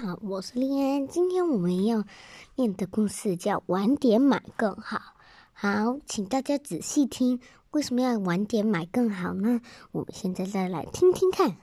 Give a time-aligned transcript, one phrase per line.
[0.00, 1.08] 好，我是丽安。
[1.08, 2.04] 今天我们要
[2.54, 5.00] 念的故事叫“晚点买更好”。
[5.52, 7.40] 好，请大家仔细听，
[7.72, 9.60] 为什么要晚点买更好呢？
[9.90, 11.56] 我们现在再来听听看。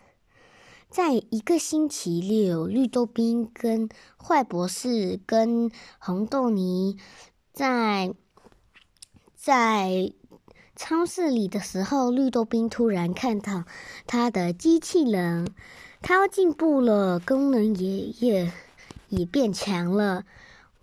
[0.90, 3.88] 在一个星期六，绿豆冰跟
[4.22, 6.98] 坏博士跟红豆泥
[7.54, 8.14] 在
[9.34, 10.12] 在
[10.76, 13.64] 超市里的时候，绿豆冰突然看到
[14.06, 15.48] 他的机器人。
[16.08, 18.52] 它进步了，功能也也
[19.10, 20.24] 也变强了，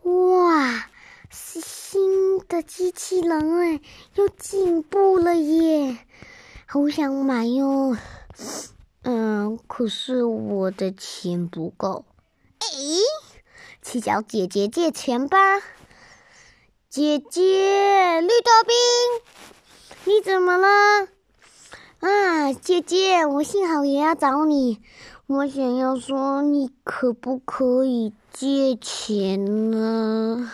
[0.03, 0.89] 哇！
[1.31, 3.81] 是新的机器人哎，
[4.17, 5.97] 又进步了耶，
[6.67, 7.97] 好想买哟。
[9.05, 12.05] 嗯，可是我的钱不够。
[12.59, 12.67] 哎，
[13.81, 15.39] 去找姐姐借钱吧。
[16.89, 21.07] 姐姐，绿豆冰，你怎么了？
[22.01, 24.83] 啊，姐姐，我幸好也要找你。
[25.29, 30.51] 我想要说，你可不可以借钱呢？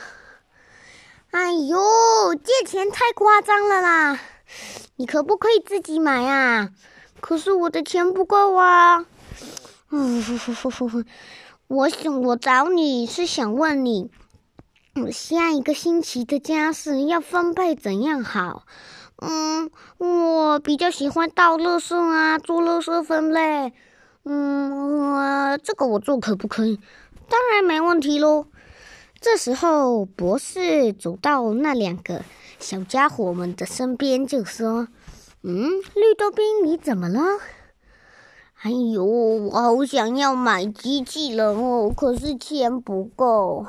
[1.30, 4.20] 哎呦，借钱太夸张了啦！
[4.96, 6.70] 你可不可以自己买啊？
[7.20, 9.06] 可是我的钱不够啊！
[11.68, 14.10] 我想我找你是想问你，
[15.10, 18.64] 下一个星期的家事要分配怎样好？
[19.16, 23.72] 嗯，我比较喜欢倒垃圾啊，做垃圾分类。
[24.30, 26.78] 嗯，这个我做可不可以？
[27.30, 28.46] 当然没问题喽。
[29.20, 32.22] 这时候，博士走到那两个
[32.58, 34.88] 小家伙们的身边，就说
[35.42, 37.20] ：“嗯，绿豆冰，你怎么了？”
[38.60, 43.66] 哎呦，我好想要买机器人哦，可是钱不够。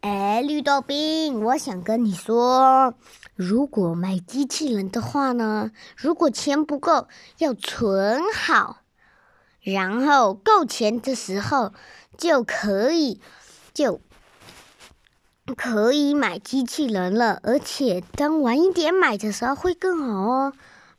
[0.00, 2.94] 哎，绿豆冰，我想跟你说，
[3.40, 8.82] 如果买机器人的话呢，如果钱不够，要存好，
[9.62, 11.72] 然后够钱的时候
[12.18, 13.18] 就可以，
[13.72, 14.02] 就
[15.56, 17.40] 可以买机器人了。
[17.42, 20.52] 而且等晚一点买的时候会更好哦。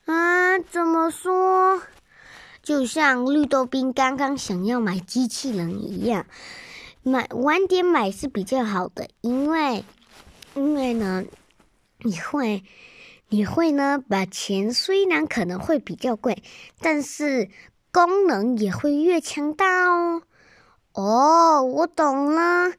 [0.05, 1.83] 啊，怎么说？
[2.63, 6.25] 就像绿豆冰刚刚想要买机器人一样。
[7.03, 9.85] 买晚点买是比较好的，因为，
[10.55, 11.23] 因为呢，
[12.03, 12.63] 你会，
[13.29, 16.41] 你会呢，把钱虽然可能会比较贵，
[16.79, 17.49] 但是
[17.91, 20.23] 功能也会越强大哦。
[20.93, 22.73] 哦，我懂了。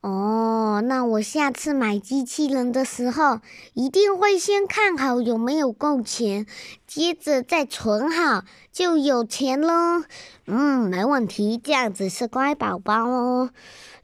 [0.00, 3.40] 哦，那我下次买机器人的时候，
[3.74, 6.46] 一定会先看好有没有够钱，
[6.86, 10.04] 接着再存好，就有钱喽。
[10.46, 13.50] 嗯，没问题，这样子是乖宝宝哦。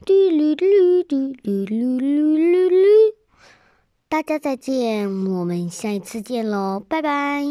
[0.05, 3.04] 嘟噜嘟噜嘟噜噜噜噜噜，
[4.15, 7.43] 大家再见，我们下一次见喽，拜拜。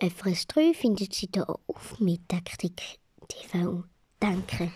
[0.00, 2.98] FS3 findet sie da auf Mittagstick
[3.28, 3.84] TV.
[4.18, 4.72] Danke.